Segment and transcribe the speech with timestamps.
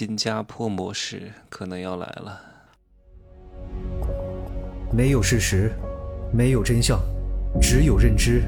[0.00, 2.40] 新加坡模式可能要来了。
[4.90, 5.70] 没有事实，
[6.32, 6.98] 没有真相，
[7.60, 8.44] 只有认知，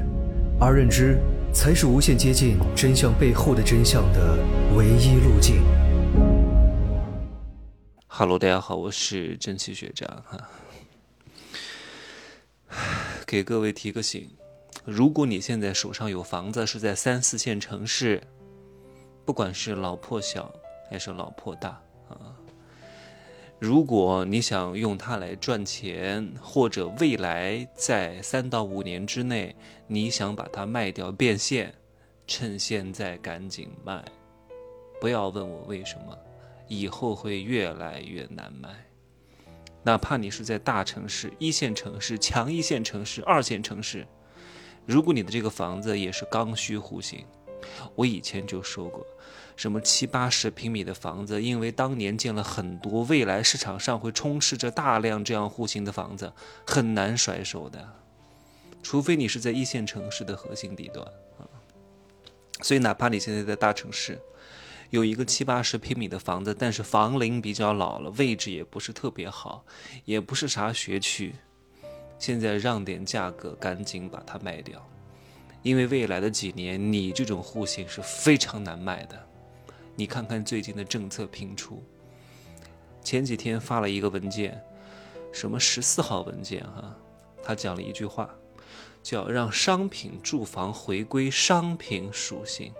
[0.59, 1.19] 而认知
[1.53, 4.35] 才是无限接近真相背后的真相的
[4.75, 5.61] 唯一路径。
[8.07, 10.49] Hello，大家好，我是蒸汽学长哈，
[13.27, 14.27] 给各位提个醒：
[14.85, 18.23] 如果你现在手上有房子，是在三四线城市。
[19.23, 20.51] 不管是老破小
[20.93, 21.69] 还是老破大
[22.07, 22.37] 啊，
[23.57, 29.55] 如果你想用它来赚钱，或者未来在三到五年之内
[29.87, 31.73] 你想把它卖掉变现，
[32.27, 34.05] 趁现在赶紧卖，
[35.01, 36.15] 不要问我为什么，
[36.67, 38.69] 以后会越来越难卖。
[39.81, 44.05] 哪怕你是在大城市、一线城市、强一线城市、二线城市，
[44.85, 47.25] 如果你的这个房子也是刚需户型。
[47.95, 49.05] 我以前就说过，
[49.55, 56.33] 什么七八十平米的房子，因为当年建了很多，未来市场上会充斥着大量这样户型的房子，
[56.65, 57.87] 很难甩手的，
[58.81, 61.05] 除非你是在一线城市的核心地段
[61.37, 61.45] 啊。
[62.61, 64.19] 所以，哪怕你现在在大城市，
[64.89, 69.65] 有一个七八十平米的房子，但是房龄比较老了，位置也不是特别好，
[70.05, 71.35] 也不是啥学区，
[72.17, 74.87] 现在让点价格，赶紧把它卖掉。
[75.63, 79.17] 因为未来的几年，你这种户型是非常难卖的。
[79.95, 81.81] 你看看最近的政策频出，
[83.01, 84.61] 前几天发了一个文件，
[85.31, 86.93] 什么十四号文件哈，
[87.41, 88.29] 他讲了一句话，
[89.01, 92.73] 叫让商品住房回归商品属性，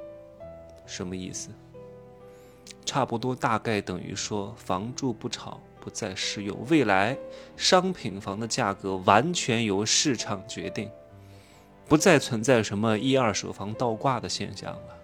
[0.86, 1.50] 什么意思？
[2.84, 7.18] 差不多大概等于说，房住不炒不再适用，未来
[7.56, 10.92] 商品房的价格完全由市场决定。
[11.88, 14.98] 不再存在什么一二手房倒挂的现象了，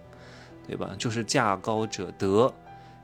[0.66, 0.90] 对吧？
[0.98, 2.52] 就是价高者得，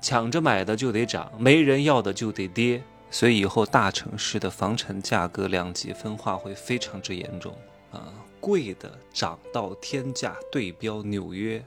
[0.00, 2.82] 抢着买的就得涨，没人要的就得跌。
[3.08, 7.56] 所以以后大城市的房产价格两极分化会非常之严重
[7.92, 8.12] 啊！
[8.40, 11.64] 贵的涨到天价对标纽约，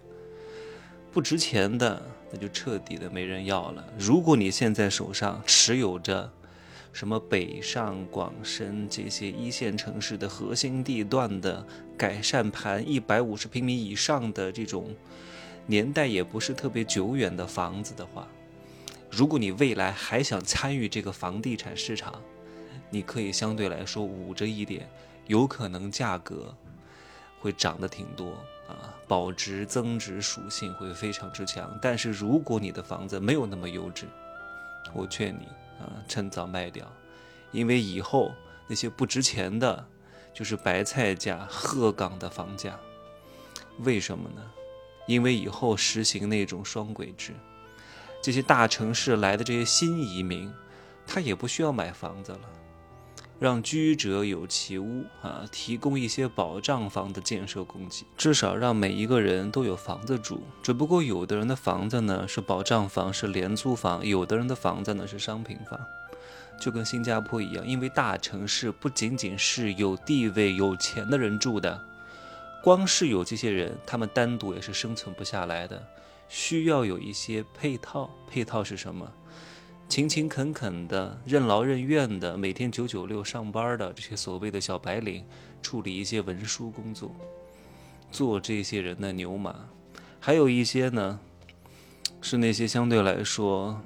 [1.14, 3.84] 不值钱的那就彻底的没人要了。
[3.98, 6.30] 如果你现在手上持有着，
[6.92, 11.66] 什么北上广深这些一线城市的核心地段的
[11.98, 14.94] 改善盘，一百五十平米以上的这种
[15.66, 18.28] 年代也不是特别久远的房子的话，
[19.10, 22.22] 如果你未来还想参与这个房地产市场，
[22.90, 24.90] 你可以相对来说捂着一点，
[25.28, 26.54] 有可能价格
[27.40, 28.32] 会涨得挺多
[28.68, 31.78] 啊，保值增值属性会非常之强。
[31.82, 34.08] 但是如果你的房子没有那么优质，
[34.94, 35.48] 我劝你。
[35.80, 36.86] 啊，趁早卖掉，
[37.52, 38.32] 因为以后
[38.68, 39.86] 那些不值钱的，
[40.34, 42.78] 就是白菜价、鹤岗的房价。
[43.80, 44.42] 为什么呢？
[45.08, 47.34] 因为以后实行那种双轨制，
[48.22, 50.54] 这些大城市来的这些新移民，
[51.08, 52.42] 他也不需要买房子了，
[53.40, 60.44] 让居者有其屋啊，提供一些保障房的建设供给，至少让每一个人都有房子住。
[60.62, 65.80] 只不过有的人的房子呢是保障房，是廉租房；有的人的房子呢是商品房。
[66.60, 71.82] 就跟新加坡一样，因为大城市不仅仅是有地位、有钱的人住的，
[72.62, 75.82] 光是有这些人，他们单独也是生存不下来的，
[76.28, 78.10] 需要有一些配套。
[78.30, 79.10] 配套是什么？
[79.90, 85.26] 勤勤恳恳的、任劳任怨的、每天九九六上班的这些所谓的小白领，
[85.64, 87.12] 处理一些文书工作，
[88.12, 89.56] 做这些人的牛马。
[90.20, 91.20] 还有一些呢，
[92.22, 93.82] 是那些相对来说。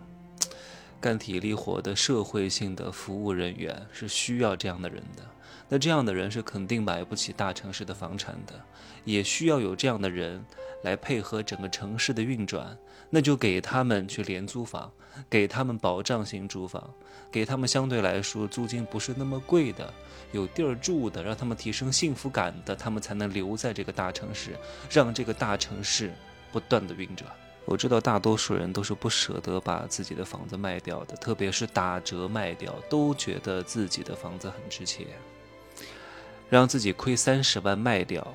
[1.00, 5.24] 干体力活的社会性的服务人员是需要这样的人的，
[5.74, 8.54] 那这样的人是肯定买不起大城市的房产的，
[9.06, 10.46] 也需要有这样的人
[10.84, 12.78] 来配合整个城市的运转，
[13.10, 14.92] 那就给他们去廉租房，
[15.28, 16.94] 给他们保障性住房，
[17.32, 19.92] 给他们相对来说租金不是那么贵的，
[20.32, 24.56] 有地儿住的，让他们提升幸福感的，他们才能留在这个大城市，
[24.92, 26.14] 让这个大城市
[26.52, 27.28] 不断的运转。
[27.66, 35.08] 我知道大多数人都是不舍得把自己的房子卖掉的，特别是打折卖掉，都觉得自己的房子很值钱。
[36.54, 38.32] 让自己亏三十万卖掉，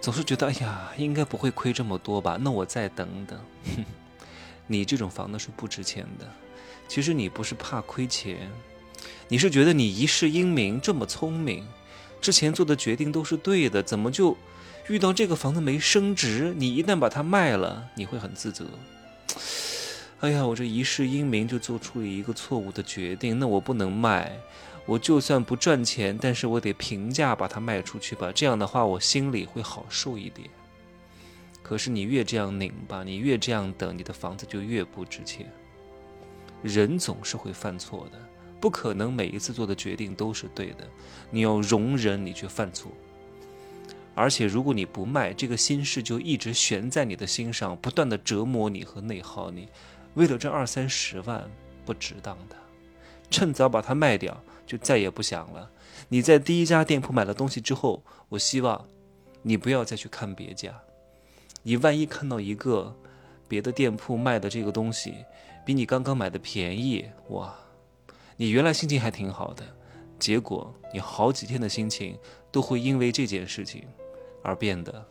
[0.00, 2.38] 总是觉得哎呀，应该不会亏这么多吧？
[2.40, 3.36] 那我再等等。
[3.64, 3.84] 哼，
[4.68, 6.30] 你这种房子是不值钱的。
[6.86, 8.48] 其实你不是怕亏钱，
[9.26, 11.66] 你是觉得你一世英名这么聪明，
[12.20, 14.36] 之前做的决定都是对的，怎么就？
[14.86, 18.66] 遇到这个房子没升值，你一旦把它卖了，你会很自责。
[20.20, 24.38] 哎呀，我这一世英名就做出了一个错误的决定，那我不能卖。
[24.88, 28.32] 我就算不赚钱，但是我得平价把它卖出去吧。
[28.34, 30.48] 这样的话，我心里会好受一点。
[31.62, 35.46] 可是你越这样拧巴，你越这样等，你的房子就越不值钱。
[36.62, 38.18] 人总是会犯错的，
[38.58, 40.88] 不可能每一次做的决定都是对的。
[41.30, 42.90] 你要容忍你去犯错，
[44.14, 49.68] 而且如果你不卖，这个心事就一直悬在你的心上，不断的折磨你和内耗你。
[50.14, 51.46] 为了这二三十万，
[51.84, 52.56] 不值当的，
[53.30, 55.70] 趁早把它卖掉，就再也不想了。
[56.10, 58.86] 你在第一家店铺买了东西之后，我希望
[59.40, 60.82] 你不要再去看别家。
[61.62, 62.94] 你万一看到一个
[63.48, 65.14] 别的店铺卖的这个东西
[65.64, 67.54] 比你刚刚买的便宜，哇！
[68.36, 69.64] 你原来心情还挺好的，
[70.18, 72.16] 结果你好几天的心情
[72.52, 73.82] 都会因为这件事情
[74.42, 75.04] 而变得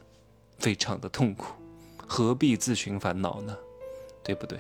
[0.60, 1.54] 非常的痛苦，
[1.98, 3.58] 何必自寻烦恼呢？
[4.24, 4.60] 对不对？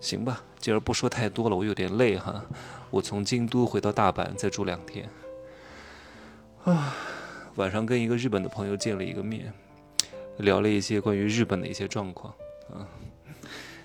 [0.00, 2.44] 行吧，今儿不说太多了，我有点累哈。
[2.90, 5.08] 我从京都回到大阪，再住两天。
[6.64, 6.94] 啊，
[7.56, 9.52] 晚上跟一个日本的朋友见了一个面，
[10.38, 12.32] 聊了一些关于日本的一些状况。
[12.70, 12.86] 啊，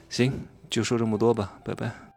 [0.09, 0.33] 行，
[0.69, 2.10] 就说这么多吧，拜拜。